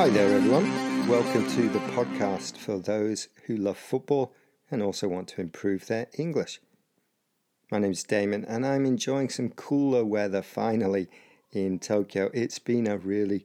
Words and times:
Hi 0.00 0.08
there, 0.08 0.34
everyone. 0.34 1.06
Welcome 1.06 1.46
to 1.50 1.68
the 1.68 1.78
podcast 1.90 2.56
for 2.56 2.78
those 2.78 3.28
who 3.44 3.54
love 3.58 3.76
football 3.76 4.32
and 4.70 4.82
also 4.82 5.06
want 5.08 5.28
to 5.28 5.42
improve 5.42 5.88
their 5.88 6.06
English. 6.16 6.58
My 7.70 7.80
name's 7.80 8.02
Damon, 8.02 8.46
and 8.46 8.64
I'm 8.64 8.86
enjoying 8.86 9.28
some 9.28 9.50
cooler 9.50 10.02
weather 10.02 10.40
finally 10.40 11.10
in 11.52 11.78
Tokyo. 11.78 12.30
It's 12.32 12.58
been 12.58 12.86
a 12.86 12.96
really, 12.96 13.44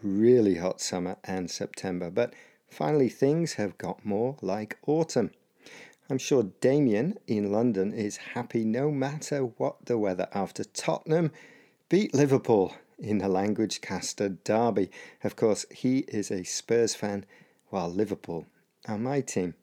really 0.00 0.54
hot 0.54 0.80
summer 0.80 1.16
and 1.24 1.50
September, 1.50 2.08
but 2.08 2.34
finally 2.70 3.08
things 3.08 3.54
have 3.54 3.76
got 3.76 4.06
more 4.06 4.36
like 4.40 4.78
autumn. 4.86 5.32
I'm 6.08 6.18
sure 6.18 6.52
Damien 6.60 7.18
in 7.26 7.50
London 7.50 7.92
is 7.92 8.18
happy 8.18 8.64
no 8.64 8.92
matter 8.92 9.40
what 9.40 9.86
the 9.86 9.98
weather 9.98 10.28
after 10.32 10.62
Tottenham 10.62 11.32
beat 11.88 12.14
Liverpool 12.14 12.76
in 12.98 13.18
the 13.18 13.26
Languagecaster 13.26 14.38
derby. 14.44 14.90
Of 15.22 15.36
course, 15.36 15.66
he 15.70 16.00
is 16.08 16.30
a 16.30 16.44
Spurs 16.44 16.94
fan, 16.94 17.24
while 17.68 17.88
Liverpool 17.88 18.46
are 18.88 18.98
my 18.98 19.20
team. 19.20 19.54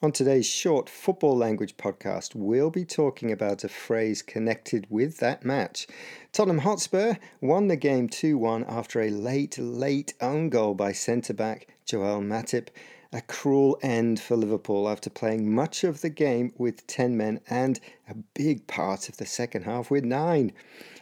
On 0.00 0.12
today's 0.12 0.46
short 0.46 0.88
football 0.88 1.36
language 1.36 1.76
podcast, 1.76 2.36
we'll 2.36 2.70
be 2.70 2.84
talking 2.84 3.32
about 3.32 3.64
a 3.64 3.68
phrase 3.68 4.22
connected 4.22 4.86
with 4.88 5.18
that 5.18 5.44
match. 5.44 5.88
Tottenham 6.32 6.60
Hotspur 6.60 7.14
won 7.40 7.66
the 7.66 7.74
game 7.74 8.08
2 8.08 8.38
1 8.38 8.64
after 8.68 9.00
a 9.00 9.10
late, 9.10 9.58
late 9.58 10.14
own 10.20 10.50
goal 10.50 10.74
by 10.74 10.92
centre 10.92 11.34
back 11.34 11.66
Joel 11.88 12.20
Matip. 12.20 12.68
A 13.10 13.22
cruel 13.22 13.78
end 13.80 14.20
for 14.20 14.36
Liverpool 14.36 14.86
after 14.86 15.08
playing 15.08 15.54
much 15.54 15.82
of 15.82 16.02
the 16.02 16.10
game 16.10 16.52
with 16.58 16.86
10 16.86 17.16
men 17.16 17.40
and 17.48 17.80
a 18.06 18.14
big 18.34 18.66
part 18.66 19.08
of 19.08 19.16
the 19.16 19.24
second 19.24 19.62
half 19.62 19.90
with 19.90 20.04
9. 20.04 20.52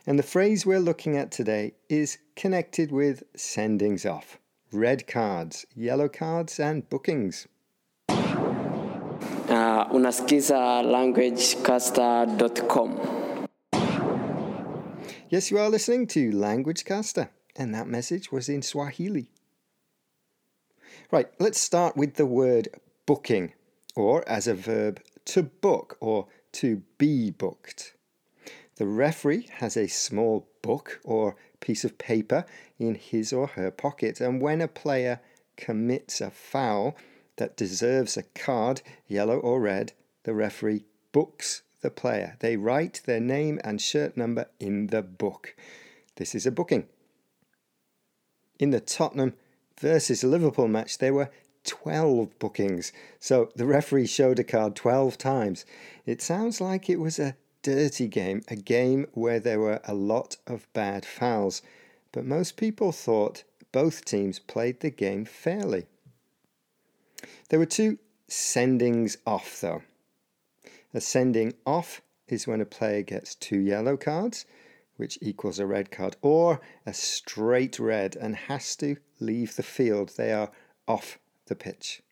And 0.06 0.16
the 0.16 0.22
phrase 0.22 0.64
we're 0.64 0.78
looking 0.78 1.16
at 1.16 1.32
today 1.32 1.74
is 1.88 2.18
connected 2.36 2.92
with 2.92 3.24
sendings 3.36 4.08
off 4.08 4.38
red 4.72 5.08
cards, 5.08 5.66
yellow 5.74 6.08
cards, 6.08 6.60
and 6.60 6.88
bookings. 6.88 7.48
Uh, 8.08 8.14
unasikiza 9.88 10.84
languagecaster.com. 10.84 13.00
Yes, 15.28 15.50
you 15.50 15.58
are 15.58 15.68
listening 15.68 16.06
to 16.08 16.30
Languagecaster, 16.30 17.30
and 17.56 17.74
that 17.74 17.88
message 17.88 18.30
was 18.30 18.48
in 18.48 18.62
Swahili. 18.62 19.32
Right, 21.12 21.28
let's 21.38 21.60
start 21.60 21.96
with 21.96 22.14
the 22.14 22.26
word 22.26 22.68
booking, 23.06 23.52
or 23.94 24.28
as 24.28 24.48
a 24.48 24.54
verb, 24.54 25.00
to 25.26 25.44
book 25.44 25.96
or 26.00 26.26
to 26.52 26.82
be 26.98 27.30
booked. 27.30 27.94
The 28.74 28.86
referee 28.86 29.48
has 29.58 29.76
a 29.76 29.86
small 29.86 30.48
book 30.62 31.00
or 31.04 31.36
piece 31.60 31.84
of 31.84 31.96
paper 31.98 32.44
in 32.78 32.96
his 32.96 33.32
or 33.32 33.46
her 33.48 33.70
pocket, 33.70 34.20
and 34.20 34.40
when 34.40 34.60
a 34.60 34.66
player 34.66 35.20
commits 35.56 36.20
a 36.20 36.30
foul, 36.30 36.96
that 37.36 37.56
deserves 37.56 38.16
a 38.16 38.24
card, 38.34 38.82
yellow 39.06 39.38
or 39.38 39.60
red, 39.60 39.92
the 40.24 40.34
referee 40.34 40.86
books 41.12 41.62
the 41.82 41.90
player. 41.90 42.36
They 42.40 42.56
write 42.56 43.02
their 43.04 43.20
name 43.20 43.60
and 43.62 43.80
shirt 43.80 44.16
number 44.16 44.46
in 44.58 44.88
the 44.88 45.02
book. 45.02 45.54
This 46.16 46.34
is 46.34 46.46
a 46.46 46.50
booking. 46.50 46.88
In 48.58 48.70
the 48.70 48.80
Tottenham 48.80 49.34
versus 49.78 50.24
Liverpool 50.24 50.68
match, 50.68 50.98
there 50.98 51.14
were 51.14 51.30
12 51.64 52.38
bookings, 52.38 52.92
so 53.18 53.50
the 53.56 53.66
referee 53.66 54.06
showed 54.06 54.38
a 54.38 54.44
card 54.44 54.76
12 54.76 55.18
times. 55.18 55.64
It 56.04 56.22
sounds 56.22 56.60
like 56.60 56.88
it 56.88 57.00
was 57.00 57.18
a 57.18 57.36
dirty 57.62 58.06
game, 58.06 58.42
a 58.48 58.56
game 58.56 59.06
where 59.12 59.40
there 59.40 59.58
were 59.58 59.80
a 59.84 59.94
lot 59.94 60.36
of 60.46 60.72
bad 60.72 61.04
fouls, 61.04 61.62
but 62.12 62.24
most 62.24 62.56
people 62.56 62.92
thought 62.92 63.42
both 63.72 64.04
teams 64.04 64.38
played 64.38 64.80
the 64.80 64.90
game 64.90 65.24
fairly. 65.24 65.86
There 67.48 67.58
were 67.58 67.66
two 67.66 67.98
sendings 68.28 69.16
off, 69.26 69.60
though. 69.60 69.82
A 70.94 71.00
sending 71.00 71.54
off 71.66 72.00
is 72.28 72.46
when 72.46 72.60
a 72.60 72.66
player 72.66 73.02
gets 73.02 73.34
two 73.34 73.58
yellow 73.58 73.96
cards, 73.96 74.46
which 74.96 75.18
equals 75.20 75.58
a 75.58 75.66
red 75.66 75.90
card, 75.90 76.16
or 76.22 76.60
a 76.84 76.92
straight 76.94 77.78
red 77.78 78.16
and 78.16 78.36
has 78.36 78.76
to 78.76 78.96
leave 79.20 79.56
the 79.56 79.62
field. 79.62 80.12
They 80.16 80.32
are 80.32 80.50
off 80.88 81.18
the 81.46 81.56
pitch. 81.56 82.02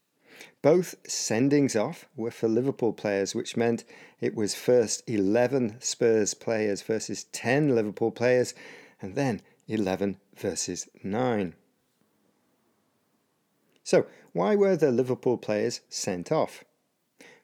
Both 0.62 1.03
sendings 1.05 1.81
off 1.81 2.09
were 2.17 2.31
for 2.31 2.49
Liverpool 2.49 2.93
players, 2.93 3.34
which 3.34 3.56
meant 3.56 3.84
it 4.21 4.34
was 4.34 4.55
first 4.55 5.03
11 5.06 5.81
Spurs 5.81 6.34
players 6.34 6.83
versus 6.83 7.25
10 7.25 7.75
Liverpool 7.75 8.11
players, 8.11 8.55
and 9.00 9.15
then 9.15 9.43
11 9.69 10.19
versus 10.37 10.89
9. 11.03 11.55
So, 13.83 14.06
why 14.33 14.56
were 14.56 14.77
the 14.77 14.91
Liverpool 14.91 15.39
players 15.39 15.83
sent 15.89 16.33
off? 16.33 16.65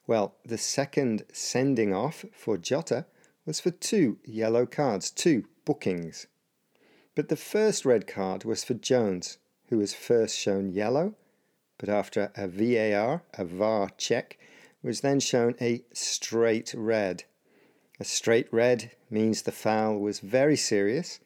Well, 0.06 0.34
the 0.44 0.58
second 0.58 1.24
sending 1.32 1.94
off 1.94 2.24
for 2.32 2.56
Jota 2.58 3.06
was 3.50 3.58
for 3.58 3.72
two 3.72 4.16
yellow 4.24 4.64
cards, 4.64 5.10
two 5.10 5.44
bookings. 5.64 6.28
But 7.16 7.30
the 7.30 7.34
first 7.34 7.84
red 7.84 8.06
card 8.06 8.44
was 8.44 8.62
for 8.62 8.74
Jones, 8.74 9.38
who 9.70 9.78
was 9.78 9.92
first 9.92 10.38
shown 10.38 10.70
yellow, 10.70 11.16
but 11.76 11.88
after 11.88 12.30
a 12.36 12.46
VAR, 12.46 13.24
a 13.34 13.44
VAR 13.44 13.90
check, 13.98 14.38
was 14.84 15.00
then 15.00 15.18
shown 15.18 15.56
a 15.60 15.82
straight 15.92 16.72
red. 16.76 17.24
A 17.98 18.04
straight 18.04 18.46
red 18.52 18.92
means 19.10 19.42
the 19.42 19.50
foul 19.50 19.98
was 19.98 20.20
very 20.20 20.56
serious 20.56 21.18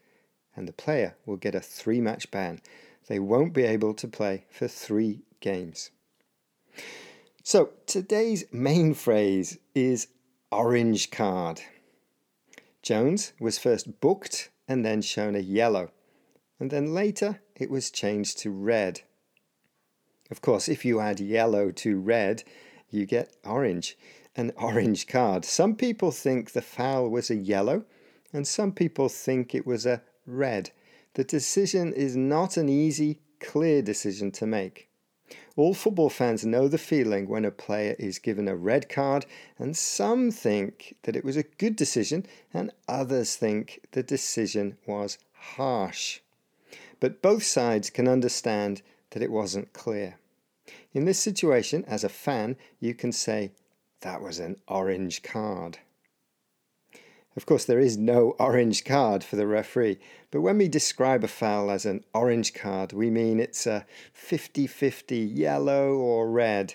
and 0.57 0.67
the 0.67 0.73
player 0.73 1.17
will 1.27 1.37
get 1.37 1.55
a 1.55 1.61
three 1.61 2.01
match 2.01 2.31
ban 2.31 2.63
they 3.07 3.19
won't 3.19 3.53
be 3.53 3.65
able 3.65 3.93
to 3.93 4.09
play 4.09 4.47
for 4.49 4.67
three 4.67 5.21
games. 5.41 5.91
So 7.43 7.73
today's 7.85 8.47
main 8.51 8.95
phrase 8.95 9.59
is 9.75 10.09
orange 10.51 11.11
card. 11.11 11.61
Jones 12.85 13.33
was 13.41 13.57
first 13.57 13.99
booked 14.03 14.51
and 14.69 14.85
then 14.85 15.01
shown 15.01 15.35
a 15.35 15.39
yellow, 15.39 15.91
and 16.61 16.71
then 16.71 16.93
later 16.93 17.41
it 17.57 17.71
was 17.71 17.91
changed 17.91 18.39
to 18.41 18.51
red. 18.51 19.01
Of 20.31 20.43
course, 20.43 20.69
if 20.69 20.85
you 20.85 21.01
add 21.01 21.19
yellow 21.19 21.71
to 21.71 21.99
red, 21.99 22.45
you 22.91 23.07
get 23.07 23.35
orange, 23.43 23.97
an 24.37 24.53
orange 24.57 25.07
card. 25.07 25.47
Some 25.47 25.77
people 25.77 26.11
think 26.11 26.53
the 26.53 26.61
foul 26.61 27.09
was 27.09 27.31
a 27.31 27.37
yellow, 27.37 27.87
and 28.35 28.47
some 28.47 28.71
people 28.71 29.09
think 29.09 29.55
it 29.55 29.67
was 29.67 29.87
a 29.87 30.03
red. 30.27 30.71
The 31.15 31.25
decision 31.25 31.95
is 31.95 32.17
not 32.17 32.59
an 32.59 32.69
easy, 32.69 33.21
clear 33.41 33.81
decision 33.81 34.31
to 34.33 34.47
make. 34.47 34.91
All 35.57 35.75
football 35.75 36.11
fans 36.11 36.45
know 36.45 36.69
the 36.69 36.79
feeling 36.79 37.29
when 37.29 37.45
a 37.45 37.51
player 37.51 37.95
is 37.99 38.19
given 38.19 38.49
a 38.49 38.57
red 38.57 38.89
card, 38.89 39.25
and 39.59 39.77
some 39.77 40.31
think 40.31 40.97
that 41.03 41.17
it 41.17 41.25
was 41.25 41.37
a 41.37 41.45
good 41.45 41.77
decision, 41.77 42.27
and 42.53 42.73
others 42.89 43.37
think 43.37 43.81
the 43.93 44.03
decision 44.03 44.77
was 44.87 45.19
harsh. 45.33 46.21
But 47.01 47.23
both 47.23 47.45
sides 47.45 47.91
can 47.91 48.09
understand 48.09 48.83
that 49.11 49.23
it 49.23 49.31
wasn't 49.31 49.73
clear. 49.73 50.17
In 50.93 51.05
this 51.05 51.19
situation, 51.19 51.85
as 51.87 52.05
a 52.05 52.09
fan, 52.09 52.57
you 52.81 52.95
can 52.95 53.13
say, 53.13 53.53
that 54.01 54.21
was 54.21 54.39
an 54.39 54.57
orange 54.69 55.23
card. 55.23 55.79
Of 57.37 57.47
course, 57.47 57.65
there 57.65 57.81
is 57.81 57.97
no 57.97 58.37
orange 58.39 58.85
card 58.85 59.25
for 59.25 59.35
the 59.35 59.47
referee, 59.47 59.99
but 60.31 60.41
when 60.41 60.59
we 60.59 60.69
describe 60.69 61.25
a 61.25 61.29
foul 61.29 61.71
as 61.71 61.85
an 61.85 62.05
orange 62.15 62.55
card, 62.55 62.93
we 62.93 63.11
mean 63.11 63.41
it's 63.41 63.67
a 63.67 63.87
50 64.13 64.69
50 64.69 65.17
yellow 65.17 65.95
or 65.95 66.31
red. 66.31 66.75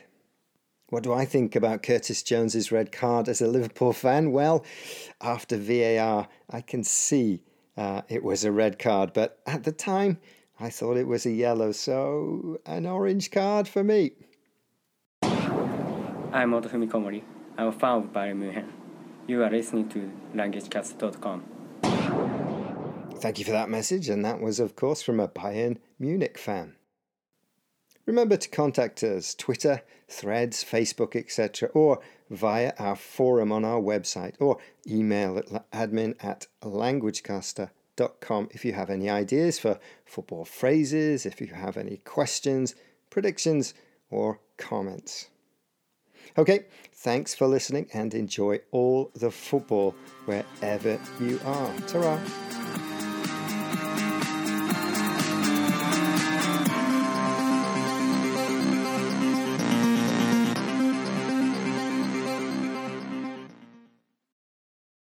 What 0.90 1.04
do 1.04 1.14
I 1.14 1.24
think 1.24 1.56
about 1.56 1.84
Curtis 1.84 2.24
Jones's 2.24 2.72
red 2.72 2.92
card 2.92 3.30
as 3.30 3.42
a 3.42 3.48
Liverpool 3.48 3.94
fan? 3.94 4.32
Well, 4.32 4.66
after 5.22 5.56
VAR, 5.56 6.28
I 6.50 6.62
can 6.62 6.84
see 6.84 7.44
uh, 7.78 8.02
it 8.10 8.24
was 8.24 8.44
a 8.44 8.52
red 8.52 8.80
card, 8.80 9.14
but 9.14 9.40
at 9.46 9.64
the 9.64 9.72
time, 9.72 10.20
I 10.60 10.70
thought 10.70 10.98
it 10.98 11.08
was 11.08 11.26
a 11.26 11.32
yellow, 11.32 11.72
so 11.72 12.60
an 12.66 12.86
orange 12.86 13.32
card 13.32 13.68
for 13.68 13.84
me. 13.84 14.12
I'm 15.22 16.52
Otofumi 16.52 16.90
Komori. 16.90 17.24
I'm 17.58 17.68
a 17.68 17.70
of 17.70 18.12
Bayern 18.12 18.38
Munich. 18.38 18.66
You 19.30 19.44
are 19.44 19.52
listening 19.52 19.88
to 19.90 20.12
languagecaster.com. 20.34 21.44
Thank 23.18 23.38
you 23.38 23.46
for 23.46 23.52
that 23.52 23.70
message, 23.70 24.10
and 24.10 24.26
that 24.26 24.42
was, 24.42 24.60
of 24.60 24.76
course, 24.76 25.04
from 25.04 25.20
a 25.20 25.28
Bayern 25.28 25.78
Munich 26.00 26.36
fan. 26.36 26.74
Remember 28.08 28.38
to 28.38 28.50
contact 28.50 29.04
us 29.04 29.36
Twitter, 29.36 29.84
Threads, 30.08 30.64
Facebook, 30.64 31.16
etc., 31.16 31.70
or 31.76 32.00
via 32.31 32.74
our 32.80 32.96
forum 32.96 33.52
on 33.52 33.64
our 33.64 33.80
website, 33.80 34.34
or 34.40 34.58
email 34.88 35.38
at 35.38 35.46
admin 35.72 36.16
at 36.24 36.48
languagecaster.com 36.64 38.50
if 38.50 38.66
you 38.66 38.74
have 38.74 38.90
any 38.90 39.12
ideas 39.12 39.60
for 39.60 39.80
football 40.06 40.44
phrases, 40.44 41.28
if 41.28 41.40
you 41.40 41.46
have 41.54 41.78
any 41.78 41.98
questions, 41.98 42.74
predictions, 43.12 43.76
or 44.10 44.40
comments. 44.58 45.30
Okay, 46.38 46.66
thanks 46.94 47.34
for 47.34 47.48
listening 47.48 47.88
and 47.94 48.14
enjoy 48.14 48.60
all 48.72 49.12
the 49.16 49.31
football 49.31 49.96
wherever 50.26 51.00
you 51.20 51.40
are. 51.46 51.74
Ta 51.88 52.89